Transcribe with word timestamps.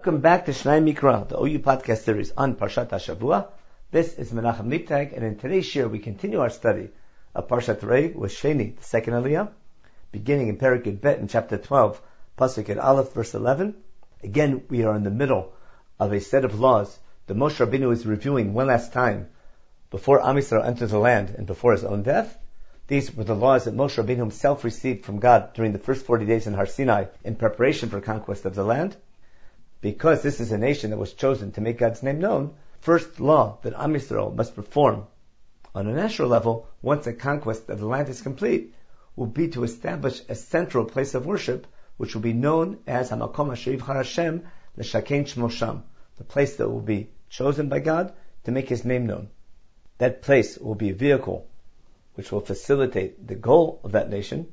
Welcome 0.00 0.22
back 0.22 0.46
to 0.46 0.52
Shnai 0.52 0.80
Mikra, 0.82 1.28
the 1.28 1.38
OU 1.38 1.58
podcast 1.58 2.04
series 2.04 2.32
on 2.34 2.54
Parshat 2.54 2.88
HaShavua. 2.88 3.48
This 3.90 4.14
is 4.14 4.32
Menachem 4.32 4.68
Leibtag, 4.68 5.14
and 5.14 5.22
in 5.22 5.36
today's 5.36 5.74
year 5.74 5.88
we 5.88 5.98
continue 5.98 6.40
our 6.40 6.48
study 6.48 6.88
of 7.34 7.48
Parshat 7.48 7.80
Re'eh 7.80 8.14
with 8.14 8.32
Sheini, 8.32 8.78
the 8.78 8.82
second 8.82 9.12
Aliyah, 9.12 9.50
beginning 10.10 10.48
in 10.48 10.56
Parak 10.56 10.98
Bet 11.02 11.18
in 11.18 11.28
chapter 11.28 11.58
12, 11.58 12.00
Pasuk 12.38 12.70
at 12.70 12.78
Aleph, 12.78 13.12
verse 13.12 13.34
11. 13.34 13.74
Again, 14.22 14.62
we 14.70 14.84
are 14.84 14.96
in 14.96 15.02
the 15.02 15.10
middle 15.10 15.52
of 15.98 16.14
a 16.14 16.20
set 16.22 16.46
of 16.46 16.58
laws 16.58 16.98
that 17.26 17.36
Moshe 17.36 17.62
Rabbeinu 17.62 17.92
is 17.92 18.06
reviewing 18.06 18.54
one 18.54 18.68
last 18.68 18.94
time 18.94 19.28
before 19.90 20.26
Am 20.26 20.36
Yisrael 20.36 20.64
enters 20.64 20.92
the 20.92 20.98
land 20.98 21.34
and 21.36 21.46
before 21.46 21.72
his 21.72 21.84
own 21.84 22.04
death. 22.04 22.38
These 22.86 23.14
were 23.14 23.24
the 23.24 23.34
laws 23.34 23.64
that 23.64 23.76
Moshe 23.76 24.02
Rabbeinu 24.02 24.16
himself 24.16 24.64
received 24.64 25.04
from 25.04 25.20
God 25.20 25.52
during 25.52 25.72
the 25.72 25.78
first 25.78 26.06
40 26.06 26.24
days 26.24 26.46
in 26.46 26.54
Har 26.54 26.64
Sinai 26.64 27.04
in 27.22 27.36
preparation 27.36 27.90
for 27.90 28.00
conquest 28.00 28.46
of 28.46 28.54
the 28.54 28.64
land 28.64 28.96
because 29.80 30.22
this 30.22 30.40
is 30.40 30.52
a 30.52 30.58
nation 30.58 30.90
that 30.90 30.98
was 30.98 31.14
chosen 31.14 31.52
to 31.52 31.60
make 31.60 31.78
God's 31.78 32.02
name 32.02 32.20
known, 32.20 32.54
first 32.80 33.18
law 33.18 33.58
that 33.62 33.74
Am 33.74 33.94
Yisrael 33.94 34.34
must 34.34 34.54
perform 34.54 35.06
on 35.74 35.86
a 35.86 35.92
national 35.92 36.28
level 36.28 36.68
once 36.82 37.04
the 37.04 37.12
conquest 37.12 37.68
of 37.68 37.78
the 37.78 37.86
land 37.86 38.08
is 38.08 38.20
complete 38.20 38.74
will 39.16 39.26
be 39.26 39.48
to 39.48 39.64
establish 39.64 40.20
a 40.28 40.34
central 40.34 40.84
place 40.84 41.14
of 41.14 41.26
worship 41.26 41.66
which 41.96 42.14
will 42.14 42.22
be 42.22 42.32
known 42.32 42.78
as 42.86 43.10
Hamakom 43.10 43.52
Asher 43.52 43.78
Hashem 43.78 44.42
L'Shaken 44.76 45.24
Shmosham, 45.24 45.82
the 46.16 46.24
place 46.24 46.56
that 46.56 46.68
will 46.68 46.80
be 46.80 47.10
chosen 47.28 47.68
by 47.68 47.78
God 47.78 48.12
to 48.44 48.52
make 48.52 48.68
His 48.68 48.84
name 48.84 49.06
known. 49.06 49.30
That 49.98 50.22
place 50.22 50.58
will 50.58 50.74
be 50.74 50.90
a 50.90 50.94
vehicle 50.94 51.46
which 52.14 52.32
will 52.32 52.40
facilitate 52.40 53.26
the 53.26 53.34
goal 53.34 53.80
of 53.84 53.92
that 53.92 54.10
nation 54.10 54.48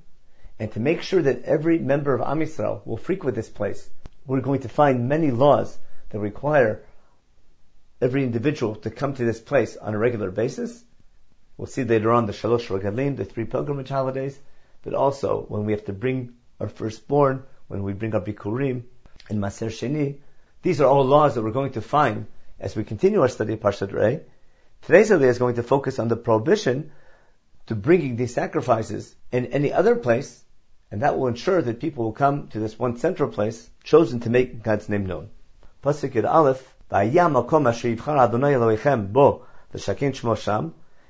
and 0.59 0.71
to 0.71 0.79
make 0.79 1.01
sure 1.01 1.21
that 1.21 1.43
every 1.43 1.79
member 1.79 2.13
of 2.13 2.21
Am 2.21 2.39
Yisrael 2.39 2.85
will 2.85 2.97
frequent 2.97 3.35
this 3.35 3.49
place 3.49 3.89
we're 4.27 4.41
going 4.41 4.61
to 4.61 4.69
find 4.69 5.07
many 5.07 5.31
laws 5.31 5.77
that 6.09 6.19
require 6.19 6.83
every 8.01 8.23
individual 8.23 8.75
to 8.75 8.91
come 8.91 9.13
to 9.13 9.25
this 9.25 9.39
place 9.39 9.77
on 9.77 9.95
a 9.95 9.97
regular 9.97 10.29
basis. 10.29 10.83
We'll 11.55 11.67
see 11.67 11.85
later 11.85 12.11
on 12.11 12.27
the 12.27 12.33
Shalosh 12.33 12.67
Regalim, 12.67 13.15
the 13.15 13.25
three 13.25 13.45
pilgrimage 13.45 13.89
holidays, 13.89 14.37
but 14.83 14.93
also 14.93 15.41
when 15.47 15.65
we 15.65 15.71
have 15.71 15.85
to 15.85 15.93
bring 15.93 16.33
our 16.59 16.67
firstborn, 16.67 17.43
when 17.67 17.83
we 17.83 17.93
bring 17.93 18.13
our 18.13 18.21
Bikurim 18.21 18.83
and 19.29 19.39
Maser 19.39 19.69
Sheni. 19.69 20.17
These 20.61 20.81
are 20.81 20.87
all 20.87 21.05
laws 21.05 21.35
that 21.35 21.43
we're 21.43 21.51
going 21.51 21.73
to 21.73 21.81
find 21.81 22.27
as 22.59 22.75
we 22.75 22.83
continue 22.83 23.21
our 23.21 23.29
study 23.29 23.53
of 23.53 23.59
Parshat 23.61 23.91
Re'eh. 23.91 24.21
Today's 24.81 25.09
Aliyah 25.09 25.29
is 25.29 25.39
going 25.39 25.55
to 25.55 25.63
focus 25.63 25.99
on 25.99 26.07
the 26.09 26.15
prohibition 26.15 26.91
to 27.67 27.75
bringing 27.75 28.15
these 28.15 28.33
sacrifices 28.33 29.15
in 29.31 29.47
any 29.47 29.73
other 29.73 29.95
place 29.95 30.43
and 30.91 31.01
that 31.01 31.17
will 31.17 31.27
ensure 31.27 31.61
that 31.61 31.79
people 31.79 32.05
will 32.05 32.13
come 32.13 32.47
to 32.49 32.59
this 32.59 32.79
one 32.79 32.97
central 32.97 33.29
place 33.29 33.69
chosen 33.83 34.19
to 34.21 34.29
make 34.29 34.63
God's 34.63 34.87
name 34.87 35.05
known. 35.05 35.29
Pasuk 35.83 36.11
Yud 36.11 36.27
Aleph, 36.27 36.73
bo 39.11 39.45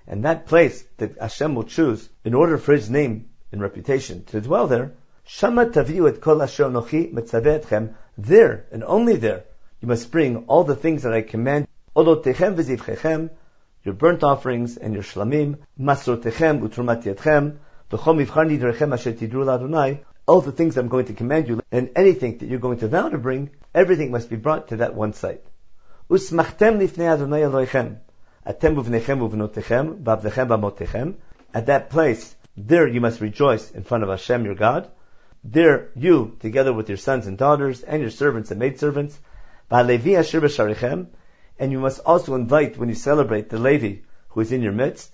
and 0.07 0.23
that 0.23 0.45
place 0.47 0.83
that 0.97 1.17
Hashem 1.19 1.53
will 1.53 1.63
choose 1.63 2.09
in 2.23 2.33
order 2.33 2.57
for 2.57 2.73
His 2.73 2.89
name 2.89 3.29
and 3.51 3.61
reputation 3.61 4.23
to 4.25 4.41
dwell 4.41 4.67
there, 4.67 4.93
Shama 5.25 5.65
taviu 5.67 6.09
et 6.09 6.21
kol 6.21 6.41
asher 6.41 6.65
nochi 6.65 7.13
etchem, 7.13 7.93
there 8.17 8.65
and 8.71 8.83
only 8.83 9.17
there 9.17 9.43
you 9.81 9.87
must 9.87 10.11
bring 10.11 10.45
all 10.47 10.63
the 10.63 10.75
things 10.75 11.03
that 11.03 11.13
I 11.13 11.21
command, 11.21 11.67
olotechem 11.95 12.55
v'zivchechem, 12.55 13.29
your 13.83 13.93
burnt 13.93 14.23
offerings 14.23 14.77
and 14.77 14.93
your 14.93 15.03
shlamim, 15.03 15.59
masrotechem 15.79 16.61
utrumat 16.61 17.03
yetchem, 17.03 17.57
all 20.27 20.41
the 20.41 20.51
things 20.51 20.77
I'm 20.77 20.89
going 20.89 21.05
to 21.05 21.13
command 21.13 21.47
you, 21.47 21.61
and 21.71 21.89
anything 21.95 22.37
that 22.37 22.49
you're 22.49 22.59
going 22.59 22.79
to 22.79 22.89
vow 22.89 23.07
to 23.07 23.17
bring, 23.17 23.51
everything 23.73 24.11
must 24.11 24.29
be 24.29 24.35
brought 24.35 24.67
to 24.67 24.77
that 24.77 24.93
one 24.93 25.13
site. 25.13 25.43
At 31.53 31.65
that 31.67 31.89
place, 31.89 32.35
there 32.57 32.87
you 32.87 32.99
must 32.99 33.21
rejoice 33.21 33.71
in 33.71 33.83
front 33.83 34.03
of 34.03 34.09
Hashem 34.09 34.43
your 34.43 34.55
God. 34.55 34.89
There 35.45 35.91
you, 35.95 36.35
together 36.41 36.73
with 36.73 36.89
your 36.89 36.97
sons 36.97 37.25
and 37.25 37.37
daughters, 37.37 37.83
and 37.83 38.01
your 38.01 38.11
servants 38.11 38.51
and 38.51 38.59
maidservants, 38.59 39.17
and 39.69 41.71
you 41.71 41.79
must 41.79 42.01
also 42.05 42.35
invite 42.35 42.77
when 42.77 42.89
you 42.89 42.95
celebrate 42.95 43.49
the 43.49 43.59
Levi 43.59 44.01
who 44.29 44.41
is 44.41 44.51
in 44.51 44.61
your 44.61 44.73
midst. 44.73 45.13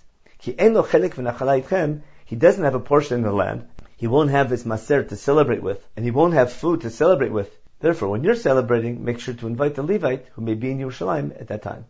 He 2.25 2.35
doesn't 2.35 2.63
have 2.63 2.75
a 2.75 2.79
portion 2.79 3.17
in 3.17 3.23
the 3.23 3.31
land. 3.31 3.67
He 3.97 4.07
won't 4.07 4.31
have 4.31 4.49
his 4.49 4.63
maser 4.63 5.07
to 5.07 5.15
celebrate 5.15 5.63
with, 5.63 5.85
and 5.95 6.03
he 6.03 6.11
won't 6.11 6.33
have 6.33 6.51
food 6.51 6.81
to 6.81 6.89
celebrate 6.89 7.31
with. 7.31 7.49
Therefore, 7.79 8.09
when 8.09 8.23
you're 8.23 8.35
celebrating, 8.35 9.03
make 9.03 9.19
sure 9.19 9.33
to 9.33 9.47
invite 9.47 9.75
the 9.75 9.83
Levite 9.83 10.27
who 10.33 10.41
may 10.41 10.53
be 10.53 10.71
in 10.71 10.79
Yerushalayim 10.79 11.39
at 11.39 11.47
that 11.49 11.63
time. 11.63 11.85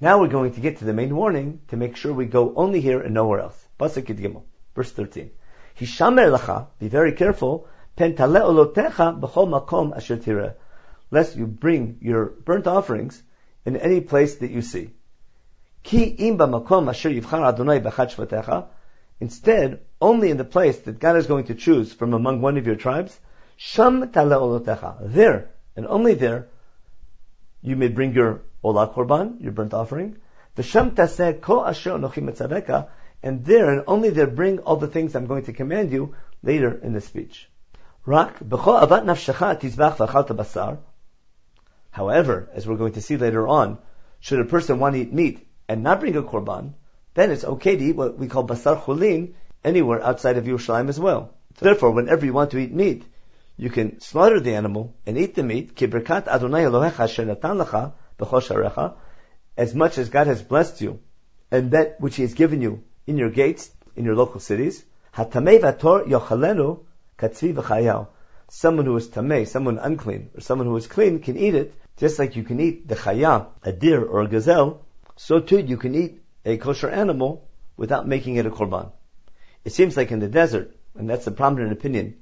Now 0.00 0.20
we're 0.20 0.28
going 0.28 0.52
to 0.52 0.60
get 0.60 0.78
to 0.78 0.84
the 0.84 0.92
main 0.92 1.14
warning 1.14 1.60
to 1.68 1.76
make 1.76 1.96
sure 1.96 2.12
we 2.12 2.26
go 2.26 2.54
only 2.54 2.80
here 2.80 3.00
and 3.00 3.14
nowhere 3.14 3.40
else. 3.40 3.66
Pasuk 3.80 4.06
Gimel, 4.06 4.42
verse 4.74 4.92
13. 4.92 5.30
Hishamer 5.78 6.36
lacha, 6.36 6.66
be 6.78 6.88
very 6.88 7.12
careful, 7.12 7.66
pentale 7.96 8.40
olotecha 8.40 9.18
b'chol 9.18 9.48
makom 9.48 9.96
asher 9.96 10.16
tireh, 10.16 10.54
lest 11.10 11.36
you 11.36 11.46
bring 11.46 11.98
your 12.00 12.26
burnt 12.26 12.66
offerings 12.66 13.20
in 13.64 13.76
any 13.76 14.00
place 14.00 14.36
that 14.36 14.50
you 14.50 14.62
see. 14.62 14.90
Ki 15.82 16.04
im 16.04 16.38
b'makom 16.38 16.88
asher 16.88 17.10
yivchar 17.10 17.46
Adonai 17.46 17.80
b'chad 17.80 18.14
shvatecha, 18.14 18.66
Instead, 19.20 19.80
only 20.00 20.30
in 20.30 20.36
the 20.36 20.44
place 20.44 20.78
that 20.80 21.00
God 21.00 21.16
is 21.16 21.26
going 21.26 21.46
to 21.46 21.54
choose 21.54 21.92
from 21.92 22.14
among 22.14 22.40
one 22.40 22.56
of 22.56 22.66
your 22.66 22.76
tribes, 22.76 23.18
Sham 23.56 24.10
There, 24.12 25.50
and 25.76 25.86
only 25.86 26.14
there, 26.14 26.48
you 27.60 27.74
may 27.74 27.88
bring 27.88 28.12
your 28.12 28.42
Olah 28.62 28.94
Korban, 28.94 29.40
your 29.40 29.52
burnt 29.52 29.74
offering. 29.74 30.16
The 30.54 30.62
Taseh 30.62 31.40
Ko 31.40 31.64
Asher 31.64 31.98
Nochim 31.98 32.28
and 33.22 33.44
there 33.44 33.70
and 33.70 33.84
only 33.88 34.10
there 34.10 34.28
bring 34.28 34.60
all 34.60 34.76
the 34.76 34.86
things 34.86 35.14
I'm 35.14 35.26
going 35.26 35.44
to 35.44 35.52
command 35.52 35.90
you 35.90 36.14
later 36.42 36.72
in 36.72 36.92
the 36.92 37.00
speech. 37.00 37.50
Rak 38.06 38.38
Avat 38.38 39.04
Nafshecha 39.04 39.60
Tizbach 39.60 39.96
Basar. 40.36 40.78
However, 41.90 42.48
as 42.52 42.66
we're 42.66 42.76
going 42.76 42.92
to 42.92 43.02
see 43.02 43.16
later 43.16 43.48
on, 43.48 43.78
should 44.20 44.40
a 44.40 44.44
person 44.44 44.78
want 44.78 44.94
to 44.94 45.00
eat 45.00 45.12
meat 45.12 45.48
and 45.68 45.82
not 45.82 46.00
bring 46.00 46.16
a 46.16 46.22
korban, 46.22 46.74
then 47.14 47.30
it's 47.30 47.44
okay 47.44 47.76
to 47.76 47.84
eat 47.84 47.96
what 47.96 48.18
we 48.18 48.28
call 48.28 48.46
basar 48.46 48.82
chulin 48.82 49.34
anywhere 49.64 50.02
outside 50.02 50.36
of 50.36 50.44
Yerushalayim 50.44 50.88
as 50.88 51.00
well. 51.00 51.34
Therefore, 51.58 51.90
whenever 51.90 52.24
you 52.24 52.32
want 52.32 52.52
to 52.52 52.58
eat 52.58 52.72
meat, 52.72 53.04
you 53.56 53.70
can 53.70 54.00
slaughter 54.00 54.38
the 54.38 54.54
animal 54.54 54.94
and 55.04 55.18
eat 55.18 55.34
the 55.34 55.42
meat, 55.42 55.74
kibrikat 55.74 56.28
Adonai 56.28 56.62
Elohecha 56.64 57.08
as 59.56 59.74
much 59.74 59.98
as 59.98 60.08
God 60.08 60.28
has 60.28 60.40
blessed 60.40 60.80
you, 60.80 61.00
and 61.50 61.72
that 61.72 62.00
which 62.00 62.14
He 62.14 62.22
has 62.22 62.34
given 62.34 62.62
you 62.62 62.84
in 63.06 63.18
your 63.18 63.30
gates, 63.30 63.72
in 63.96 64.04
your 64.04 64.14
local 64.14 64.38
cities. 64.38 64.84
Someone 65.16 65.46
who 68.86 68.96
is 68.96 69.08
tamei, 69.08 69.48
someone 69.48 69.78
unclean, 69.78 70.30
or 70.36 70.40
someone 70.40 70.68
who 70.68 70.76
is 70.76 70.86
clean 70.86 71.18
can 71.18 71.36
eat 71.36 71.56
it, 71.56 71.74
just 71.96 72.20
like 72.20 72.36
you 72.36 72.44
can 72.44 72.60
eat 72.60 72.86
the 72.86 72.94
chaya, 72.94 73.48
a 73.64 73.72
deer 73.72 74.04
or 74.04 74.22
a 74.22 74.28
gazelle, 74.28 74.82
so 75.16 75.40
too 75.40 75.58
you 75.58 75.76
can 75.76 75.96
eat 75.96 76.22
a 76.48 76.56
kosher 76.56 76.90
animal 76.90 77.48
without 77.76 78.08
making 78.08 78.36
it 78.36 78.46
a 78.46 78.50
korban. 78.50 78.90
It 79.64 79.72
seems 79.72 79.96
like 79.96 80.10
in 80.10 80.18
the 80.18 80.28
desert, 80.28 80.76
and 80.96 81.08
that's 81.08 81.24
the 81.24 81.30
prominent 81.30 81.72
opinion 81.72 82.16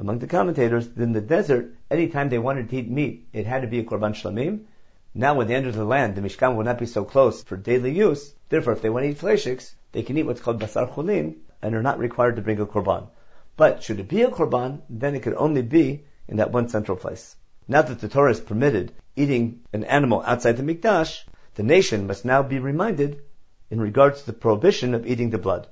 among 0.00 0.18
the 0.18 0.26
commentators, 0.26 0.88
that 0.88 1.02
in 1.02 1.12
the 1.12 1.20
desert, 1.20 1.74
anytime 1.90 2.30
they 2.30 2.38
wanted 2.38 2.70
to 2.70 2.76
eat 2.76 2.90
meat, 2.90 3.28
it 3.34 3.44
had 3.44 3.60
to 3.60 3.68
be 3.68 3.80
a 3.80 3.84
korban 3.84 4.14
shlamim. 4.14 4.64
Now 5.12 5.34
when 5.34 5.46
they 5.46 5.54
enter 5.54 5.72
the 5.72 5.84
land, 5.84 6.14
the 6.14 6.22
Mishkan 6.22 6.56
will 6.56 6.64
not 6.64 6.78
be 6.78 6.86
so 6.86 7.04
close 7.04 7.42
for 7.42 7.58
daily 7.58 7.92
use. 7.92 8.34
Therefore, 8.48 8.72
if 8.72 8.80
they 8.80 8.88
want 8.88 9.04
to 9.04 9.10
eat 9.10 9.18
fleishiks, 9.18 9.74
they 9.92 10.02
can 10.02 10.16
eat 10.16 10.22
what's 10.22 10.40
called 10.40 10.58
basar 10.58 10.90
chulin, 10.90 11.36
and 11.60 11.74
are 11.74 11.82
not 11.82 11.98
required 11.98 12.36
to 12.36 12.42
bring 12.42 12.58
a 12.60 12.64
korban. 12.64 13.08
But 13.58 13.82
should 13.82 14.00
it 14.00 14.08
be 14.08 14.22
a 14.22 14.30
korban, 14.30 14.80
then 14.88 15.14
it 15.14 15.22
could 15.22 15.34
only 15.34 15.60
be 15.60 16.04
in 16.26 16.38
that 16.38 16.50
one 16.50 16.70
central 16.70 16.96
place. 16.96 17.36
Now 17.68 17.82
that 17.82 18.00
the 18.00 18.08
Torah 18.08 18.30
is 18.30 18.40
permitted 18.40 18.92
eating 19.16 19.60
an 19.74 19.84
animal 19.84 20.22
outside 20.24 20.56
the 20.56 20.62
Mikdash, 20.62 21.24
the 21.56 21.62
nation 21.62 22.06
must 22.06 22.24
now 22.24 22.42
be 22.42 22.58
reminded 22.58 23.20
in 23.70 23.80
regards 23.80 24.20
to 24.20 24.26
the 24.26 24.32
prohibition 24.32 24.94
of 24.94 25.06
eating 25.06 25.30
the 25.30 25.38
blood. 25.38 25.68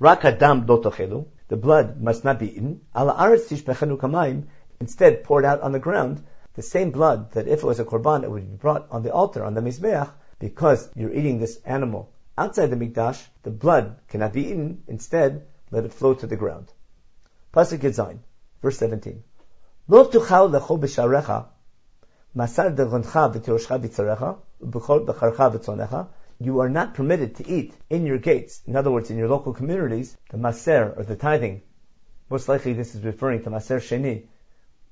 Rakadam 0.00 0.66
dotochelu, 0.66 1.26
the 1.48 1.56
blood 1.56 2.00
must 2.00 2.24
not 2.24 2.38
be 2.38 2.50
eaten. 2.50 2.80
Ala 2.96 3.14
aretz 3.14 3.48
tishpechenu 3.48 3.96
kamayim, 3.98 4.44
instead 4.80 5.22
poured 5.24 5.44
out 5.44 5.60
on 5.60 5.72
the 5.72 5.78
ground, 5.78 6.24
the 6.54 6.62
same 6.62 6.90
blood 6.90 7.32
that 7.32 7.46
if 7.46 7.62
it 7.62 7.66
was 7.66 7.80
a 7.80 7.84
korban, 7.84 8.24
it 8.24 8.30
would 8.30 8.50
be 8.50 8.56
brought 8.56 8.86
on 8.90 9.02
the 9.02 9.12
altar, 9.12 9.44
on 9.44 9.54
the 9.54 9.60
mizbeach, 9.60 10.10
because 10.38 10.88
you're 10.94 11.12
eating 11.12 11.38
this 11.38 11.60
animal 11.64 12.10
outside 12.36 12.66
the 12.66 12.76
mikdash, 12.76 13.22
the 13.42 13.50
blood 13.50 13.96
cannot 14.08 14.32
be 14.32 14.46
eaten. 14.46 14.82
Instead, 14.88 15.46
let 15.70 15.84
it 15.84 15.92
flow 15.92 16.14
to 16.14 16.26
the 16.26 16.36
ground. 16.36 16.72
Pasuk 17.52 17.78
Yitzayin, 17.78 18.18
verse 18.62 18.78
17. 18.78 19.22
Lo 19.88 20.06
tuchal 20.06 20.50
lecho 20.50 20.78
b'sharecha, 20.78 21.46
masar 22.36 22.74
degoncha 22.74 23.32
v'tiroshcha 23.32 23.80
b'tzarecha, 23.80 24.36
u'b'chol 24.62 25.06
b'charcha 25.06 25.52
v'tzonecha, 25.52 26.08
you 26.38 26.60
are 26.60 26.68
not 26.68 26.94
permitted 26.94 27.36
to 27.36 27.48
eat 27.48 27.74
in 27.90 28.06
your 28.06 28.18
gates, 28.18 28.62
in 28.66 28.76
other 28.76 28.90
words, 28.90 29.10
in 29.10 29.18
your 29.18 29.28
local 29.28 29.52
communities, 29.52 30.16
the 30.30 30.36
maser 30.36 30.96
or 30.96 31.04
the 31.04 31.16
tithing. 31.16 31.62
Most 32.30 32.48
likely 32.48 32.72
this 32.72 32.94
is 32.94 33.04
referring 33.04 33.42
to 33.42 33.50
maser 33.50 33.78
sheni, 33.78 34.26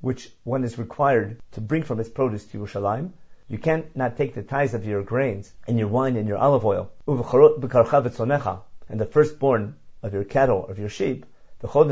which 0.00 0.30
one 0.44 0.64
is 0.64 0.78
required 0.78 1.40
to 1.52 1.60
bring 1.60 1.82
from 1.82 2.00
its 2.00 2.08
produce 2.08 2.44
to 2.46 2.58
Yerushalayim. 2.58 3.10
You 3.48 3.58
can't 3.58 3.94
not 3.96 4.16
take 4.16 4.34
the 4.34 4.42
tithes 4.42 4.74
of 4.74 4.84
your 4.84 5.02
grains 5.02 5.52
and 5.66 5.78
your 5.78 5.88
wine 5.88 6.16
and 6.16 6.28
your 6.28 6.38
olive 6.38 6.64
oil. 6.64 6.90
And 7.06 9.00
the 9.00 9.06
firstborn 9.06 9.76
of 10.02 10.12
your 10.12 10.24
cattle, 10.24 10.66
of 10.66 10.78
your 10.78 10.88
sheep, 10.88 11.26
or 11.62 11.90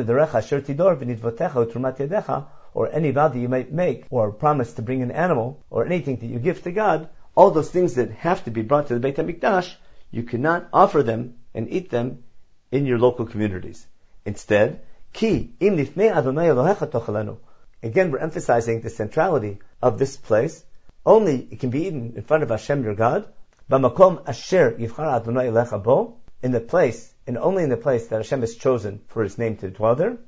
any 2.93 3.11
vow 3.11 3.29
that 3.29 3.39
you 3.39 3.49
might 3.49 3.73
make, 3.73 4.07
or 4.11 4.33
promise 4.33 4.73
to 4.75 4.83
bring 4.83 5.03
an 5.03 5.11
animal, 5.11 5.65
or 5.71 5.87
anything 5.87 6.17
that 6.17 6.27
you 6.27 6.39
give 6.39 6.63
to 6.63 6.73
God, 6.73 7.09
all 7.35 7.51
those 7.51 7.71
things 7.71 7.95
that 7.95 8.11
have 8.13 8.45
to 8.45 8.51
be 8.51 8.63
brought 8.63 8.89
to 8.89 8.95
the 8.95 9.01
Beit 9.01 9.17
HaMikdash, 9.17 9.75
you 10.11 10.23
cannot 10.25 10.69
offer 10.73 11.03
them 11.03 11.35
and 11.55 11.71
eat 11.71 11.91
them 11.91 12.25
in 12.71 12.87
your 12.87 12.99
local 12.99 13.27
communities. 13.27 13.87
Instead, 14.25 14.81
ki 15.13 15.55
im 15.61 15.79
Adonai 15.79 17.37
Again, 17.83 18.11
we're 18.11 18.19
emphasizing 18.19 18.81
the 18.81 18.91
centrality 18.91 19.59
of 19.83 19.99
this 19.99 20.17
place. 20.17 20.65
Only 21.07 21.49
it 21.51 21.61
can 21.61 21.71
be 21.71 21.87
eaten 21.87 22.13
in 22.17 22.23
front 22.23 22.43
of 22.43 22.51
Hashem 22.51 22.85
your 22.85 22.95
God. 22.95 23.27
B'makom 23.71 24.29
asher 24.29 24.73
yivchar 24.73 25.15
Adonai 25.15 25.47
elecha 25.47 25.83
bo. 25.83 26.17
In 26.43 26.53
the 26.53 26.61
place, 26.61 27.13
and 27.27 27.39
only 27.39 27.63
in 27.63 27.71
the 27.71 27.77
place 27.77 28.09
that 28.09 28.17
Hashem 28.17 28.41
has 28.41 28.55
chosen 28.55 29.01
for 29.09 29.23
His 29.23 29.39
name 29.39 29.57
to 29.59 29.71
dwell 29.71 29.95
there. 29.95 30.19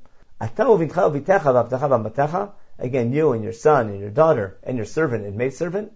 Again, 2.79 3.13
you 3.13 3.31
and 3.33 3.43
your 3.43 3.53
son 3.53 3.89
and 3.89 3.99
your 3.99 4.09
daughter 4.09 4.57
and 4.63 4.77
your 4.77 4.85
servant 4.85 5.25
and 5.25 5.35
maidservant. 5.37 5.93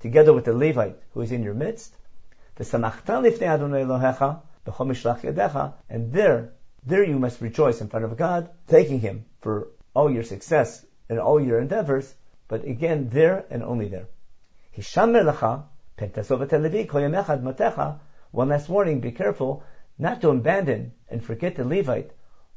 Together 0.00 0.32
with 0.32 0.44
the 0.44 0.52
Levite 0.52 0.98
who 1.12 1.20
is 1.22 1.32
in 1.32 1.42
your 1.42 1.54
midst. 1.54 1.96
The 2.56 2.64
Samachtalifneadunhecha, 2.64 4.40
the 4.64 4.72
Homishlach, 4.72 5.74
and 5.88 6.12
there 6.12 6.52
there 6.86 7.02
you 7.02 7.18
must 7.18 7.40
rejoice 7.40 7.80
in 7.80 7.88
front 7.88 8.04
of 8.04 8.16
God, 8.16 8.48
thanking 8.68 9.00
Him 9.00 9.24
for 9.40 9.72
all 9.92 10.08
your 10.08 10.22
success 10.22 10.86
and 11.08 11.18
all 11.18 11.40
your 11.40 11.58
endeavors, 11.58 12.14
but 12.46 12.64
again, 12.64 13.08
there 13.08 13.44
and 13.50 13.64
only 13.64 13.88
there. 13.88 14.06
One 18.30 18.48
last 18.48 18.68
warning, 18.68 19.00
be 19.00 19.10
careful 19.10 19.64
not 19.98 20.20
to 20.20 20.30
abandon 20.30 20.92
and 21.08 21.24
forget 21.24 21.56
the 21.56 21.64
Levite 21.64 22.12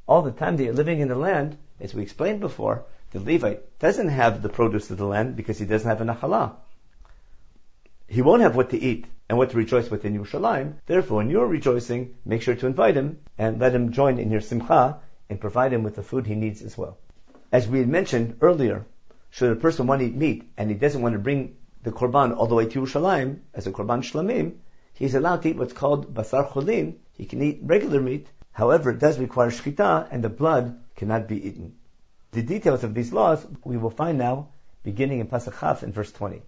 all 0.07 0.21
the 0.21 0.31
time 0.31 0.57
that 0.57 0.63
you're 0.63 0.73
living 0.73 0.99
in 0.99 1.07
the 1.07 1.15
land. 1.15 1.57
As 1.79 1.95
we 1.95 2.03
explained 2.03 2.39
before, 2.39 2.85
the 3.11 3.19
Levite 3.19 3.79
doesn't 3.79 4.09
have 4.09 4.41
the 4.41 4.49
produce 4.49 4.91
of 4.91 4.97
the 4.97 5.05
land 5.05 5.35
because 5.35 5.57
he 5.57 5.65
doesn't 5.65 5.89
have 5.89 6.01
a 6.01 6.05
nachalah. 6.05 6.55
He 8.07 8.21
won't 8.21 8.41
have 8.41 8.55
what 8.55 8.69
to 8.71 8.77
eat 8.77 9.05
and 9.27 9.37
what 9.37 9.51
to 9.51 9.57
rejoice 9.57 9.89
with 9.89 10.05
in 10.05 10.17
Yerushalayim. 10.17 10.75
Therefore, 10.85 11.17
when 11.17 11.29
you're 11.29 11.47
rejoicing, 11.47 12.15
make 12.25 12.41
sure 12.41 12.55
to 12.55 12.67
invite 12.67 12.95
him 12.95 13.19
and 13.37 13.59
let 13.59 13.73
him 13.73 13.91
join 13.91 14.19
in 14.19 14.31
your 14.31 14.41
simcha 14.41 14.99
and 15.29 15.39
provide 15.39 15.73
him 15.73 15.83
with 15.83 15.95
the 15.95 16.03
food 16.03 16.25
he 16.25 16.35
needs 16.35 16.61
as 16.61 16.77
well. 16.77 16.97
As 17.51 17.67
we 17.67 17.79
had 17.79 17.87
mentioned 17.87 18.37
earlier, 18.41 18.85
should 19.31 19.51
a 19.51 19.55
person 19.55 19.87
want 19.87 20.01
to 20.01 20.07
eat 20.07 20.15
meat 20.15 20.51
and 20.57 20.69
he 20.69 20.75
doesn't 20.75 21.01
want 21.01 21.13
to 21.13 21.19
bring 21.19 21.55
the 21.83 21.91
korban 21.91 22.35
all 22.35 22.47
the 22.47 22.55
way 22.55 22.65
to 22.65 22.81
Yerushalayim 22.81 23.39
as 23.53 23.65
a 23.65 23.71
korban 23.71 24.01
shlamim, 24.01 24.57
he's 24.93 25.15
allowed 25.15 25.41
to 25.43 25.49
eat 25.49 25.57
what's 25.57 25.73
called 25.73 26.13
basar 26.13 26.47
cholin. 26.47 26.97
He 27.13 27.25
can 27.25 27.41
eat 27.41 27.59
regular 27.63 28.01
meat. 28.01 28.27
However, 28.51 28.91
it 28.91 28.99
does 28.99 29.17
require 29.17 29.49
shchita 29.49 30.07
and 30.11 30.23
the 30.23 30.29
blood 30.29 30.79
cannot 30.95 31.27
be 31.27 31.47
eaten. 31.47 31.75
The 32.31 32.43
details 32.43 32.83
of 32.83 32.93
these 32.93 33.11
laws 33.11 33.45
we 33.63 33.77
will 33.77 33.89
find 33.89 34.19
now 34.19 34.49
beginning 34.83 35.19
in 35.19 35.27
Pasuk 35.27 35.59
Chaf 35.59 35.81
in 35.81 35.91
verse 35.91 36.11
20. 36.11 36.43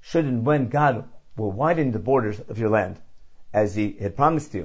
Should 0.00 0.24
and 0.24 0.46
when 0.46 0.68
God 0.68 1.04
will 1.36 1.52
widen 1.52 1.92
the 1.92 1.98
borders 1.98 2.40
of 2.40 2.58
your 2.58 2.70
land, 2.70 2.98
as 3.52 3.74
He 3.74 3.92
had 4.00 4.16
promised 4.16 4.54
you. 4.54 4.64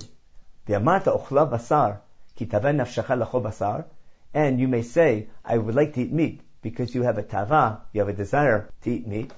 and 4.34 4.60
you 4.60 4.68
may 4.68 4.82
say, 4.82 5.28
I 5.44 5.58
would 5.58 5.76
like 5.76 5.94
to 5.94 6.02
eat 6.02 6.12
meat, 6.12 6.42
because 6.62 6.96
you 6.96 7.04
have 7.04 7.18
a 7.18 7.24
tava, 7.24 7.82
you 7.92 8.00
have 8.00 8.10
a 8.10 8.14
desire 8.14 8.70
to 8.82 8.92
eat 8.92 9.06
meat. 9.06 9.32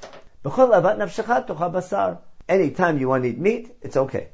Anytime 2.48 2.98
you 3.00 3.10
want 3.10 3.24
to 3.24 3.30
eat 3.30 3.40
meat, 3.40 3.76
it's 3.82 3.98
okay. 3.98 4.30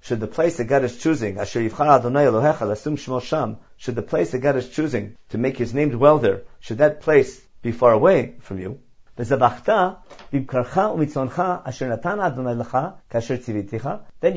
Should 0.00 0.20
the 0.20 0.26
place 0.26 0.56
that 0.58 0.64
God 0.64 0.84
is 0.84 0.96
choosing, 0.96 1.38
Asher 1.38 1.60
Yivchar 1.60 1.98
Adonai 1.98 2.24
Elohecha 2.24 2.66
Lasim 2.66 2.96
Shmo 2.96 3.20
Sham, 3.22 3.56
should 3.76 3.96
the 3.96 4.02
place 4.02 4.30
that 4.30 4.38
God 4.38 4.56
is 4.56 4.68
choosing 4.68 5.16
to 5.30 5.38
make 5.38 5.58
His 5.58 5.74
name 5.74 5.90
dwell 5.90 6.18
there, 6.18 6.42
should 6.60 6.78
that 6.78 7.00
place 7.00 7.40
be 7.62 7.72
far 7.72 7.92
away 7.92 8.36
from 8.40 8.60
you. 8.60 8.78
Then 9.16 9.26
you 10.30 10.44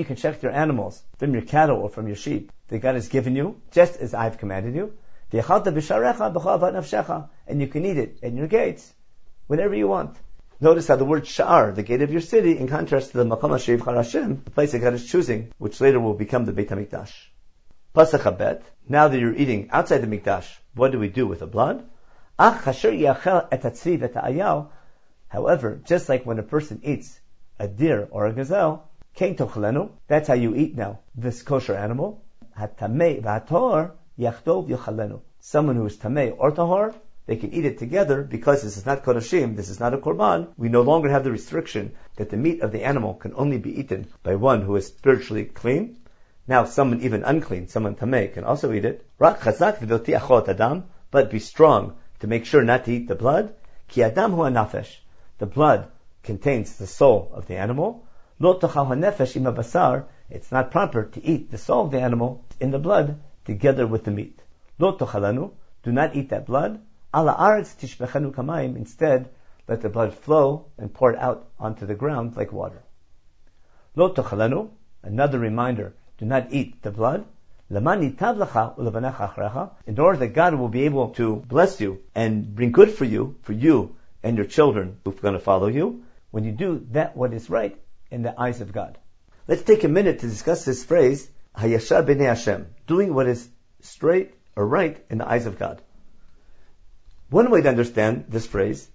can 0.05 0.15
check 0.15 0.41
your 0.41 0.51
animals 0.51 1.03
from 1.19 1.33
your 1.33 1.43
cattle 1.43 1.77
or 1.77 1.89
from 1.89 2.07
your 2.07 2.15
sheep 2.15 2.51
that 2.69 2.79
God 2.79 2.95
has 2.95 3.07
given 3.07 3.35
you, 3.35 3.61
just 3.69 3.97
as 3.97 4.15
I 4.15 4.23
have 4.23 4.39
commanded 4.39 4.73
you. 4.73 4.93
And 5.31 5.43
you 7.61 7.67
can 7.67 7.85
eat 7.85 7.97
it 7.97 8.17
in 8.23 8.35
your 8.35 8.47
gates 8.47 8.91
whenever 9.45 9.75
you 9.75 9.87
want. 9.87 10.17
Notice 10.63 10.89
how 10.89 10.95
the 10.95 11.05
word 11.05 11.23
sha'ar, 11.23 11.73
the 11.73 11.81
gate 11.81 12.03
of 12.03 12.11
your 12.11 12.21
city, 12.21 12.55
in 12.55 12.67
contrast 12.67 13.09
to 13.11 13.17
the 13.17 13.25
Makom 13.25 13.49
HaShev 13.49 13.83
Hashem, 13.83 14.43
the 14.45 14.51
place 14.51 14.73
that 14.73 14.79
God 14.79 14.93
is 14.93 15.09
choosing, 15.09 15.51
which 15.57 15.81
later 15.81 15.99
will 15.99 16.13
become 16.13 16.45
the 16.45 16.51
Beit 16.53 16.69
HaMikdash. 16.69 17.11
Pasuk 17.95 18.19
Habet, 18.19 18.61
now 18.87 19.07
that 19.07 19.19
you're 19.19 19.33
eating 19.33 19.71
outside 19.71 20.03
the 20.03 20.05
Mikdash, 20.05 20.47
what 20.75 20.91
do 20.91 20.99
we 20.99 21.09
do 21.09 21.25
with 21.25 21.39
the 21.39 21.47
blood? 21.47 21.83
However, 25.29 25.81
just 25.83 26.07
like 26.09 26.27
when 26.27 26.37
a 26.37 26.43
person 26.43 26.81
eats 26.83 27.19
a 27.57 27.67
deer 27.67 28.07
or 28.11 28.27
a 28.27 28.31
gazelle, 28.31 28.87
that's 29.17 30.27
how 30.27 30.35
you 30.35 30.53
eat 30.53 30.77
now, 30.77 30.99
this 31.15 31.41
kosher 31.41 31.73
animal. 31.73 32.21
Someone 35.39 35.75
who 35.75 35.87
is 35.87 35.97
tamei 35.97 36.35
or 36.37 36.51
tahor, 36.51 36.93
they 37.31 37.37
can 37.37 37.53
eat 37.53 37.63
it 37.63 37.79
together 37.79 38.23
because 38.23 38.61
this 38.61 38.75
is 38.75 38.85
not 38.85 39.05
kodashim, 39.05 39.55
this 39.55 39.69
is 39.69 39.79
not 39.79 39.93
a 39.93 39.97
korban. 39.97 40.49
We 40.57 40.67
no 40.67 40.81
longer 40.81 41.09
have 41.09 41.23
the 41.23 41.31
restriction 41.31 41.93
that 42.17 42.29
the 42.29 42.35
meat 42.35 42.59
of 42.59 42.73
the 42.73 42.83
animal 42.83 43.13
can 43.13 43.33
only 43.35 43.57
be 43.57 43.79
eaten 43.79 44.07
by 44.21 44.35
one 44.35 44.63
who 44.63 44.75
is 44.75 44.87
spiritually 44.87 45.45
clean. 45.45 45.95
Now, 46.45 46.65
someone 46.65 46.99
even 47.03 47.23
unclean, 47.23 47.69
someone 47.69 47.95
tamei, 47.95 48.33
can 48.33 48.43
also 48.43 48.73
eat 48.73 48.83
it. 48.83 49.05
But 49.17 49.39
be 51.31 51.39
strong 51.39 51.95
to 52.19 52.27
make 52.27 52.43
sure 52.43 52.63
not 52.63 52.83
to 52.83 52.91
eat 52.91 53.07
the 53.07 53.15
blood. 53.15 53.55
Ki 53.87 54.03
adam 54.03 54.33
hu 54.33 54.41
nafesh. 54.41 54.97
The 55.37 55.45
blood 55.45 55.87
contains 56.23 56.75
the 56.75 56.85
soul 56.85 57.31
of 57.33 57.47
the 57.47 57.55
animal. 57.55 58.05
Lo 58.39 58.59
nefesh 58.59 59.37
im 59.37 59.45
basar. 59.45 60.03
It's 60.29 60.51
not 60.51 60.71
proper 60.71 61.05
to 61.05 61.25
eat 61.25 61.49
the 61.49 61.57
soul 61.57 61.85
of 61.85 61.91
the 61.91 62.01
animal 62.01 62.43
in 62.59 62.71
the 62.71 62.79
blood 62.79 63.21
together 63.45 63.87
with 63.87 64.03
the 64.03 64.11
meat. 64.11 64.37
Lo 64.77 64.97
tochalanu. 64.97 65.53
Do 65.83 65.93
not 65.93 66.13
eat 66.13 66.31
that 66.31 66.45
blood. 66.45 66.81
Ala 67.13 67.35
aretz 67.37 67.75
tishbechanu 67.75 68.33
kamayim. 68.33 68.75
Instead, 68.75 69.29
let 69.67 69.81
the 69.81 69.89
blood 69.89 70.13
flow 70.13 70.67
and 70.77 70.93
pour 70.93 71.11
it 71.11 71.19
out 71.19 71.47
onto 71.59 71.85
the 71.85 71.95
ground 71.95 72.35
like 72.35 72.51
water. 72.51 72.83
Lo 73.95 74.13
tochalanu. 74.13 74.69
Another 75.03 75.39
reminder. 75.39 75.93
Do 76.17 76.25
not 76.25 76.53
eat 76.53 76.83
the 76.83 76.91
blood. 76.91 77.25
In 77.69 77.87
order 77.87 78.05
that 80.17 80.31
God 80.33 80.55
will 80.55 80.67
be 80.67 80.83
able 80.83 81.09
to 81.11 81.35
bless 81.37 81.79
you 81.79 82.01
and 82.13 82.53
bring 82.53 82.71
good 82.73 82.91
for 82.91 83.05
you, 83.05 83.37
for 83.43 83.53
you 83.53 83.95
and 84.21 84.35
your 84.35 84.45
children 84.45 84.97
who 85.05 85.11
are 85.11 85.15
going 85.15 85.33
to 85.35 85.39
follow 85.39 85.67
you, 85.67 86.03
when 86.31 86.43
you 86.43 86.51
do 86.51 86.85
that 86.91 87.15
what 87.15 87.33
is 87.33 87.49
right 87.49 87.77
in 88.09 88.23
the 88.23 88.39
eyes 88.39 88.59
of 88.59 88.73
God. 88.73 88.97
Let's 89.47 89.63
take 89.63 89.83
a 89.85 89.87
minute 89.87 90.19
to 90.19 90.27
discuss 90.27 90.65
this 90.65 90.83
phrase, 90.83 91.29
Hayashar 91.57 92.05
b'nei 92.05 92.27
Hashem, 92.27 92.67
doing 92.87 93.13
what 93.13 93.27
is 93.27 93.49
straight 93.79 94.33
or 94.55 94.67
right 94.67 95.03
in 95.09 95.17
the 95.17 95.27
eyes 95.27 95.45
of 95.45 95.57
God. 95.57 95.81
One 97.31 97.49
way 97.49 97.61
to 97.61 97.69
understand 97.69 98.25
this 98.27 98.45
phrase 98.45 98.89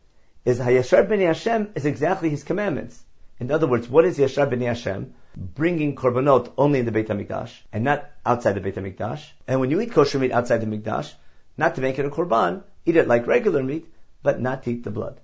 is 0.45 0.59
Hayashar 0.59 1.09
b'nei 1.09 1.29
Hashem 1.29 1.71
is 1.75 1.87
exactly 1.87 2.29
His 2.29 2.45
commandments. 2.45 3.03
In 3.41 3.51
other 3.51 3.67
words, 3.67 3.89
what 3.89 4.05
is 4.05 4.19
Yashar 4.19 4.53
b'nei 4.53 4.67
Hashem? 4.67 5.15
Bringing 5.35 5.97
korbanot 5.97 6.53
only 6.59 6.81
in 6.81 6.85
the 6.85 6.93
Beit 6.93 7.09
HaMikdash 7.09 7.51
and 7.73 7.83
not 7.83 8.05
outside 8.27 8.53
the 8.53 8.61
Beit 8.61 8.75
HaMikdash. 8.75 9.25
And 9.49 9.59
when 9.59 9.71
you 9.71 9.81
eat 9.81 9.93
kosher 9.93 10.19
meat 10.19 10.33
outside 10.33 10.59
the 10.59 10.67
Mikdash, 10.67 11.15
not 11.57 11.77
to 11.77 11.81
make 11.81 11.99
it 11.99 12.05
a 12.05 12.11
korban, 12.11 12.63
eat 12.85 12.97
it 12.97 13.09
like 13.09 13.27
regular 13.27 13.63
meat, 13.63 13.91
but 14.23 14.39
not 14.39 14.65
to 14.65 14.71
eat 14.71 14.85
the 14.85 14.91
blood. 14.91 15.19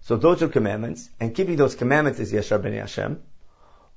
So 0.00 0.16
those 0.16 0.42
are 0.42 0.48
commandments, 0.48 1.08
and 1.20 1.36
keeping 1.36 1.54
those 1.54 1.76
commandments 1.76 2.18
is 2.18 2.32
Yashar 2.32 2.60
b'nei 2.60 2.80
Hashem. 2.80 3.22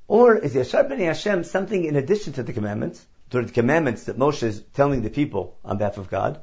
Or 0.08 0.38
is 0.38 0.54
Yashar 0.54 0.88
b'nei 0.88 1.06
Hashem 1.06 1.46
something 1.46 1.84
in 1.84 1.96
addition 1.96 2.34
to 2.34 2.44
the 2.44 2.54
commandments? 2.54 3.04
To 3.32 3.42
the 3.42 3.52
commandments 3.52 4.04
that 4.04 4.20
Moshe 4.20 4.44
is 4.44 4.62
telling 4.76 5.02
the 5.02 5.10
people 5.10 5.58
on 5.66 5.80
behalf 5.80 5.98
of 5.98 6.12
God. 6.12 6.42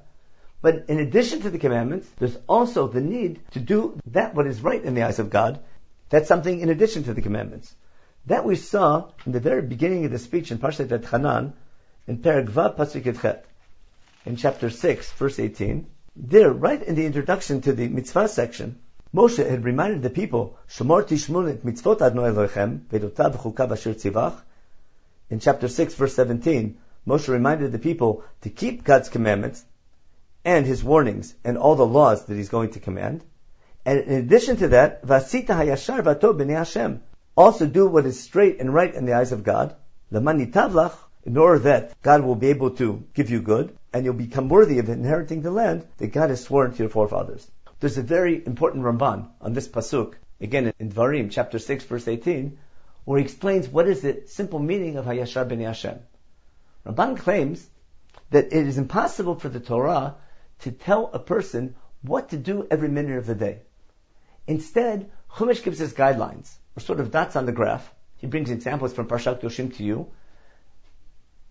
But 0.60 0.86
in 0.88 0.98
addition 0.98 1.42
to 1.42 1.50
the 1.50 1.58
commandments, 1.58 2.08
there's 2.18 2.36
also 2.48 2.88
the 2.88 3.00
need 3.00 3.40
to 3.52 3.60
do 3.60 3.98
that 4.06 4.34
what 4.34 4.46
is 4.46 4.60
right 4.60 4.82
in 4.82 4.94
the 4.94 5.02
eyes 5.02 5.20
of 5.20 5.30
God, 5.30 5.60
that's 6.08 6.26
something 6.26 6.60
in 6.60 6.68
addition 6.68 7.04
to 7.04 7.14
the 7.14 7.22
commandments. 7.22 7.72
That 8.26 8.44
we 8.44 8.56
saw 8.56 9.10
in 9.24 9.32
the 9.32 9.40
very 9.40 9.62
beginning 9.62 10.04
of 10.04 10.10
the 10.10 10.18
speech 10.18 10.50
in 10.50 10.58
Parshat 10.58 10.90
Et 10.90 11.04
Hanan, 11.04 11.52
in 12.08 12.18
Peragva 12.18 12.76
Pasuk 12.76 13.20
Chet, 13.20 13.44
in 14.26 14.36
chapter 14.36 14.68
6, 14.68 15.12
verse 15.12 15.38
18. 15.38 15.86
There, 16.16 16.52
right 16.52 16.82
in 16.82 16.96
the 16.96 17.06
introduction 17.06 17.60
to 17.60 17.72
the 17.72 17.86
mitzvah 17.86 18.26
section, 18.26 18.80
Moshe 19.14 19.48
had 19.48 19.64
reminded 19.64 20.02
the 20.02 20.10
people, 20.10 20.58
et 20.66 20.84
mitzvot 20.84 21.98
vedotav 22.00 23.36
chukav 23.36 23.70
asher 23.70 23.94
tzivach, 23.94 24.34
in 25.30 25.38
chapter 25.38 25.68
6, 25.68 25.94
verse 25.94 26.14
17, 26.14 26.76
Moshe 27.06 27.28
reminded 27.28 27.70
the 27.70 27.78
people 27.78 28.24
to 28.40 28.50
keep 28.50 28.82
God's 28.82 29.08
commandments 29.08 29.64
and 30.48 30.64
his 30.64 30.82
warnings 30.82 31.34
and 31.44 31.58
all 31.58 31.74
the 31.76 31.86
laws 31.86 32.24
that 32.24 32.34
he's 32.34 32.48
going 32.48 32.70
to 32.70 32.80
command. 32.80 33.22
And 33.84 34.00
in 34.00 34.14
addition 34.20 34.56
to 34.58 34.68
that, 34.68 35.04
Vasita 35.04 35.54
hayashar 35.54 36.00
vato 36.00 36.32
b'nei 36.34 36.56
Hashem. 36.56 37.02
Also 37.36 37.66
do 37.66 37.86
what 37.86 38.06
is 38.06 38.18
straight 38.18 38.58
and 38.58 38.72
right 38.72 38.94
in 38.94 39.04
the 39.04 39.12
eyes 39.12 39.32
of 39.32 39.44
God. 39.44 39.76
Lamani 40.10 40.50
tavlach, 40.50 40.94
in 41.24 41.36
order 41.36 41.58
that 41.64 42.00
God 42.00 42.22
will 42.22 42.34
be 42.34 42.48
able 42.48 42.70
to 42.82 43.04
give 43.12 43.28
you 43.28 43.42
good, 43.42 43.76
and 43.92 44.06
you'll 44.06 44.14
become 44.14 44.48
worthy 44.48 44.78
of 44.78 44.88
inheriting 44.88 45.42
the 45.42 45.50
land 45.50 45.86
that 45.98 46.14
God 46.14 46.30
has 46.30 46.44
sworn 46.44 46.72
to 46.72 46.78
your 46.78 46.88
forefathers. 46.88 47.46
There's 47.80 47.98
a 47.98 48.02
very 48.02 48.36
important 48.52 48.84
Ramban 48.84 49.28
on 49.42 49.52
this 49.52 49.68
pasuk, 49.68 50.14
again 50.40 50.72
in 50.78 50.90
Dvarim, 50.90 51.30
chapter 51.30 51.58
6, 51.58 51.84
verse 51.84 52.08
18, 52.08 52.56
where 53.04 53.18
he 53.18 53.24
explains 53.24 53.68
what 53.68 53.86
is 53.86 54.00
the 54.00 54.22
simple 54.26 54.60
meaning 54.60 54.96
of 54.96 55.04
Hayashar 55.04 55.46
b'nei 55.46 55.66
Hashem. 55.66 55.98
Ramban 56.86 57.18
claims 57.18 57.68
that 58.30 58.46
it 58.46 58.66
is 58.66 58.78
impossible 58.78 59.34
for 59.34 59.50
the 59.50 59.60
Torah 59.60 60.14
to 60.60 60.72
tell 60.72 61.10
a 61.12 61.18
person 61.18 61.74
what 62.02 62.30
to 62.30 62.36
do 62.36 62.66
every 62.70 62.88
minute 62.88 63.18
of 63.18 63.26
the 63.26 63.34
day. 63.34 63.60
Instead, 64.46 65.10
Chumash 65.30 65.62
gives 65.62 65.80
us 65.80 65.92
guidelines, 65.92 66.50
or 66.76 66.80
sort 66.80 67.00
of 67.00 67.10
dots 67.10 67.36
on 67.36 67.46
the 67.46 67.52
graph. 67.52 67.92
He 68.16 68.26
brings 68.26 68.50
examples 68.50 68.92
from 68.92 69.06
Parshat 69.06 69.40
Kedoshim 69.40 69.76
to 69.76 69.84
you. 69.84 70.08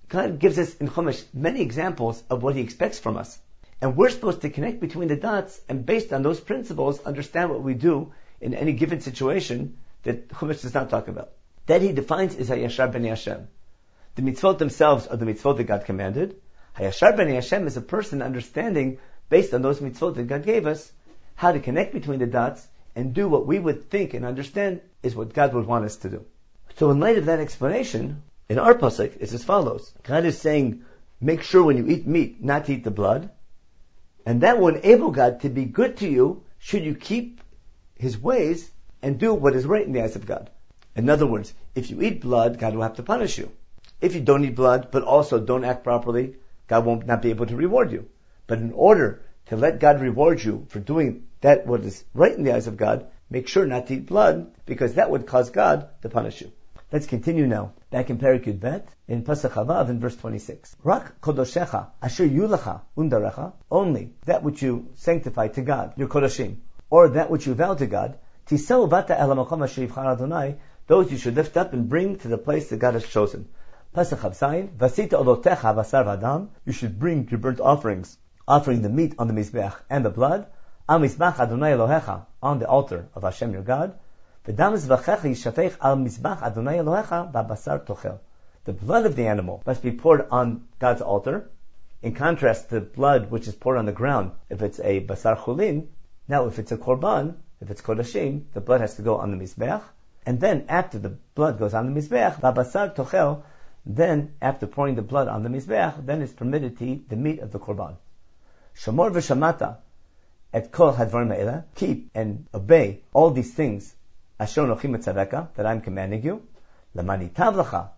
God 0.10 0.40
gives 0.40 0.58
us 0.58 0.76
in 0.76 0.88
Chumash 0.88 1.24
many 1.34 1.62
examples 1.62 2.24
of 2.30 2.44
what 2.44 2.56
He 2.56 2.62
expects 2.62 3.00
from 3.00 3.18
us. 3.18 3.40
And 3.82 3.96
we're 3.96 4.10
supposed 4.10 4.42
to 4.42 4.50
connect 4.50 4.80
between 4.80 5.08
the 5.08 5.16
dots 5.16 5.60
and 5.70 5.86
based 5.86 6.12
on 6.12 6.24
those 6.24 6.40
principles 6.40 7.00
understand 7.02 7.52
what 7.52 7.62
we 7.62 7.76
do 7.76 8.14
in 8.42 8.54
any 8.54 8.74
given 8.74 9.02
situation 9.02 9.78
that 10.04 10.30
Chumash 10.30 10.62
does 10.62 10.74
not 10.74 10.90
talk 10.90 11.08
about. 11.08 11.32
That 11.68 11.82
he 11.82 11.92
defines 11.92 12.36
is 12.36 12.50
Hayashar 12.50 12.92
B'nai 12.94 13.10
Hashem. 13.10 13.48
The 14.16 14.22
mitzvot 14.22 14.58
themselves 14.58 15.06
are 15.06 15.18
the 15.18 15.26
mitzvot 15.26 15.58
that 15.58 15.66
God 15.66 15.86
commanded. 15.86 16.42
Hayashar 16.78 17.18
B'nai 17.18 17.36
Hashem 17.36 17.66
is 17.66 17.76
a 17.76 17.82
person 17.82 18.22
understanding, 18.22 19.00
based 19.30 19.54
on 19.54 19.62
those 19.62 19.80
mitzvot 19.80 20.16
that 20.16 20.28
God 20.28 20.44
gave 20.44 20.68
us, 20.68 20.92
how 21.36 21.52
to 21.52 21.60
connect 21.60 21.94
between 21.94 22.20
the 22.20 22.28
dots 22.28 22.68
and 22.96 23.14
do 23.14 23.28
what 23.28 23.48
we 23.48 23.60
would 23.60 23.90
think 23.90 24.14
and 24.14 24.26
understand 24.26 24.82
is 25.04 25.16
what 25.16 25.34
God 25.34 25.54
would 25.54 25.66
want 25.66 25.86
us 25.86 25.98
to 25.98 26.10
do. 26.10 26.26
So 26.76 26.92
in 26.92 27.00
light 27.00 27.18
of 27.18 27.26
that 27.26 27.40
explanation, 27.40 28.22
in 28.50 28.60
our 28.60 28.76
pasuk, 28.76 29.18
it's 29.20 29.34
as 29.34 29.44
follows. 29.44 29.92
God 30.04 30.26
is 30.26 30.40
saying, 30.40 30.86
make 31.20 31.42
sure 31.42 31.64
when 31.64 31.78
you 31.78 31.88
eat 31.88 32.08
meat, 32.08 32.44
not 32.44 32.66
to 32.66 32.74
eat 32.74 32.84
the 32.84 32.92
blood, 32.92 33.32
and 34.26 34.42
that 34.42 34.60
will 34.60 34.76
enable 34.76 35.12
God 35.12 35.42
to 35.42 35.50
be 35.50 35.66
good 35.66 35.98
to 35.98 36.08
you 36.08 36.44
should 36.60 36.84
you 36.84 36.96
keep 36.96 37.42
His 37.96 38.20
ways 38.20 38.70
and 39.02 39.20
do 39.20 39.34
what 39.34 39.56
is 39.56 39.66
right 39.66 39.86
in 39.86 39.94
the 39.94 40.04
eyes 40.04 40.16
of 40.16 40.26
God. 40.26 40.50
In 40.96 41.10
other 41.10 41.26
words, 41.26 41.54
if 41.76 41.90
you 41.90 42.02
eat 42.02 42.22
blood, 42.22 42.60
God 42.60 42.76
will 42.76 42.84
have 42.84 42.96
to 42.98 43.04
punish 43.04 43.38
you. 43.38 43.52
If 44.02 44.16
you 44.16 44.22
don't 44.22 44.46
eat 44.46 44.56
blood, 44.56 44.90
but 44.92 45.04
also 45.04 45.40
don't 45.40 45.64
act 45.64 45.84
properly, 45.84 46.36
God 46.68 46.86
won't 46.86 47.06
not 47.06 47.22
be 47.22 47.30
able 47.30 47.46
to 47.46 47.56
reward 47.56 47.92
you. 47.92 48.08
But 48.46 48.60
in 48.60 48.72
order 48.74 49.24
to 49.48 49.56
let 49.56 49.80
God 49.80 50.02
reward 50.02 50.44
you 50.44 50.66
for 50.70 50.80
doing 50.80 51.28
that 51.42 51.66
what 51.66 51.82
is 51.82 52.04
right 52.14 52.34
in 52.34 52.44
the 52.44 52.54
eyes 52.54 52.68
of 52.68 52.78
God, 52.78 53.08
make 53.30 53.48
sure 53.48 53.66
not 53.66 53.88
to 53.88 53.96
eat 53.96 54.06
blood, 54.06 54.52
because 54.66 54.96
that 54.96 55.10
would 55.10 55.28
cause 55.28 55.50
God 55.50 55.90
to 56.02 56.10
punish 56.10 56.42
you. 56.42 56.52
Let's 56.92 57.06
continue 57.06 57.48
now. 57.48 57.74
Back 57.90 58.10
in 58.10 58.18
Perikut 58.18 58.62
Bet, 58.62 58.88
in 59.10 59.24
Pasuk 59.24 59.52
Havav, 59.52 59.90
in 59.90 60.00
verse 60.00 60.16
26. 60.16 60.76
Rak 60.84 61.20
kodoshecha, 61.20 61.88
asher 62.02 62.26
yulacha 62.28 62.82
undarecha, 62.98 63.54
only 63.70 64.14
that 64.26 64.44
which 64.44 64.62
you 64.62 64.88
sanctify 64.96 65.50
to 65.50 65.62
God, 65.62 65.94
your 65.98 66.08
kodoshim, 66.08 66.58
or 66.90 67.10
that 67.10 67.30
which 67.30 67.46
you 67.46 67.54
vow 67.54 67.74
to 67.74 67.88
God, 67.88 68.18
tisel 68.46 68.90
vata 68.90 69.20
elamakom 69.20 69.64
asher 69.64 69.84
Adonai, 70.00 70.56
those 70.88 71.12
you 71.12 71.18
should 71.18 71.36
lift 71.36 71.58
up 71.58 71.74
and 71.74 71.90
bring 71.90 72.18
to 72.20 72.30
the 72.30 72.38
place 72.38 72.70
that 72.70 72.80
God 72.80 72.94
has 72.94 73.06
chosen. 73.06 73.50
Pasuk 73.96 74.20
Havsayin, 74.20 74.70
vasita 74.78 75.14
olotecha 75.14 75.74
vasar 75.74 76.06
vadam, 76.06 76.50
you 76.66 76.74
should 76.74 77.00
bring 77.00 77.28
your 77.30 77.40
burnt 77.40 77.60
offerings, 77.60 78.18
offering 78.48 78.82
the 78.82 78.90
meat 78.90 79.16
on 79.18 79.28
the 79.28 79.34
Mizbeach 79.34 79.76
and 79.90 80.06
the 80.06 80.10
blood, 80.10 80.46
Al 80.90 81.00
Mizbach 81.00 81.40
Adonai 81.40 81.72
Elohecha, 81.72 82.26
on 82.42 82.60
the 82.60 82.68
altar 82.68 83.10
of 83.14 83.24
Hashem 83.24 83.52
your 83.52 83.62
God. 83.62 83.98
V'dam 84.46 84.74
zvachecha 84.78 85.24
yishafech 85.24 85.78
al 85.82 85.98
Mizbach 85.98 86.42
Adonai 86.42 86.78
Elohecha 86.78 87.32
ba'basar 87.32 87.86
tochel. 87.86 88.20
The 88.64 88.74
blood 88.74 89.06
of 89.06 89.16
the 89.16 89.28
animal 89.28 89.64
must 89.66 89.82
be 89.82 89.92
poured 89.92 90.28
on 90.32 90.68
God's 90.80 91.02
altar, 91.02 91.50
in 92.02 92.14
contrast 92.14 92.70
to 92.70 92.76
the 92.76 92.86
blood 92.86 93.32
which 93.32 93.48
is 93.48 93.56
poured 93.56 93.78
on 93.78 93.86
the 93.86 93.92
ground. 93.92 94.32
If 94.50 94.62
it's 94.62 94.80
a 94.80 95.02
basar 95.06 95.38
chulin, 95.38 95.88
now 96.28 96.46
if 96.46 96.60
it's 96.60 96.72
a 96.72 96.78
korban, 96.78 97.36
if 97.60 97.72
it's 97.72 97.82
kodashim, 97.82 98.44
the 98.54 98.62
blood 98.62 98.82
has 98.82 98.96
to 98.96 99.02
go 99.02 99.18
on 99.18 99.32
the 99.32 99.38
Mizbeach. 99.38 99.82
And 100.26 100.40
then 100.40 100.66
after 100.70 101.00
the 101.00 101.18
blood 101.36 101.58
goes 101.58 101.74
on 101.74 101.94
the 101.94 102.00
Mizbeach, 102.00 102.40
ba'basar 102.40 102.96
tochel, 102.96 103.44
then 103.96 104.34
after 104.42 104.68
pouring 104.68 104.96
the 104.96 105.02
blood 105.02 105.28
on 105.28 105.44
the 105.44 105.50
Mizbeach, 105.50 106.06
then 106.06 106.22
it's 106.22 106.34
permitted 106.34 106.78
to 106.78 106.86
eat 106.86 107.10
the 107.10 107.16
meat 107.16 107.40
of 107.40 107.52
the 107.52 107.60
korban. 107.60 107.96
Shamor 108.76 109.12
v'shamata, 109.12 109.78
et 110.54 110.72
kol 110.72 110.94
hadvarim 110.94 111.64
keep 111.76 112.12
and 112.14 112.48
obey 112.54 113.02
all 113.14 113.32
these 113.32 113.54
things, 113.54 113.96
asher 114.40 114.64
nochim 114.64 115.54
that 115.56 115.66
I'm 115.66 115.82
commanding 115.82 116.22
you, 116.22 116.42
lamani 116.96 117.30
tavlacha, 117.32 117.90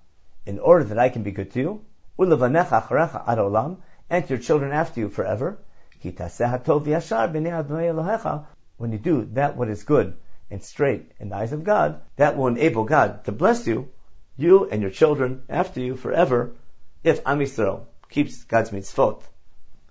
in 0.45 0.59
order 0.59 0.85
that 0.85 0.99
I 0.99 1.09
can 1.09 1.23
be 1.23 1.31
good 1.31 1.51
to 1.53 1.59
you, 1.59 1.81
ulevanecha 2.19 2.83
acharecha 2.83 3.27
ad 3.27 3.39
olam, 3.39 3.77
and 4.09 4.29
your 4.29 4.39
children 4.39 4.71
after 4.71 4.99
you 4.99 5.09
forever, 5.09 5.57
ki 6.01 6.11
hatov 6.11 6.85
yashar 6.85 7.33
b'nei 7.33 7.51
Adonai 7.51 7.87
Elohecha, 7.87 8.45
when 8.77 8.91
you 8.91 8.99
do 8.99 9.25
that 9.33 9.57
what 9.57 9.69
is 9.69 9.83
good 9.83 10.15
and 10.51 10.63
straight 10.63 11.11
in 11.19 11.29
the 11.29 11.35
eyes 11.35 11.51
of 11.51 11.63
God, 11.63 12.01
that 12.15 12.37
will 12.37 12.47
enable 12.47 12.83
God 12.83 13.25
to 13.25 13.31
bless 13.31 13.67
you, 13.67 13.89
you 14.39 14.69
and 14.69 14.81
your 14.81 14.91
children 14.91 15.43
after 15.49 15.79
you 15.79 15.95
forever, 15.95 16.55
if 17.03 17.21
Am 17.25 17.39
Yisrael 17.39 17.85
keeps 18.09 18.43
God's 18.43 18.71
mitzvot 18.71 19.21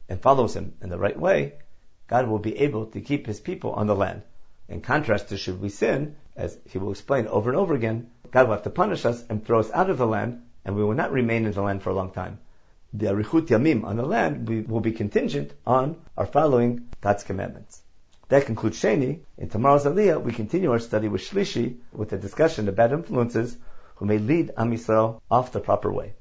and 0.09 0.21
follows 0.21 0.57
Him 0.57 0.75
in 0.83 0.88
the 0.88 0.99
right 0.99 1.19
way, 1.19 1.55
God 2.09 2.26
will 2.26 2.38
be 2.38 2.59
able 2.59 2.87
to 2.87 3.02
keep 3.02 3.26
his 3.26 3.38
people 3.38 3.73
on 3.73 3.87
the 3.87 3.95
land. 3.95 4.23
In 4.67 4.81
contrast 4.81 5.28
to 5.28 5.37
should 5.37 5.61
we 5.61 5.69
sin, 5.69 6.17
as 6.37 6.59
he 6.64 6.78
will 6.78 6.90
explain 6.90 7.26
over 7.26 7.50
and 7.50 7.59
over 7.59 7.75
again, 7.75 8.11
God 8.31 8.47
will 8.47 8.55
have 8.55 8.64
to 8.64 8.71
punish 8.71 9.05
us 9.05 9.23
and 9.28 9.45
throw 9.45 9.61
us 9.61 9.71
out 9.71 9.90
of 9.90 9.99
the 9.99 10.07
land, 10.07 10.43
and 10.64 10.75
we 10.75 10.83
will 10.83 10.95
not 10.95 11.12
remain 11.12 11.45
in 11.45 11.52
the 11.52 11.62
land 11.62 11.83
for 11.83 11.90
a 11.90 11.95
long 11.95 12.11
time. 12.11 12.38
The 12.95 13.07
arichut 13.07 13.49
yamim 13.49 13.85
on 13.85 13.97
the 13.97 14.07
land 14.07 14.49
will 14.69 14.81
be 14.81 14.93
contingent 14.93 15.52
on 15.67 15.97
our 16.17 16.25
following 16.25 16.88
God's 17.02 17.25
commandments. 17.25 17.83
That 18.28 18.47
concludes 18.47 18.81
Sheini. 18.81 19.21
In 19.37 19.50
tomorrow's 19.50 19.85
Aliyah, 19.85 20.23
we 20.23 20.33
continue 20.33 20.73
our 20.73 20.78
study 20.78 21.09
with 21.09 21.23
Shlishi 21.23 21.76
with 21.93 22.12
a 22.14 22.19
discussion 22.19 22.69
of 22.69 22.76
bad 22.76 22.93
influences 22.93 23.57
who 23.99 24.07
may 24.07 24.19
lead 24.19 24.52
Am 24.57 24.71
Yisrael 24.71 25.21
off 25.31 25.52
the 25.52 25.61
proper 25.61 25.93
way. 25.93 26.14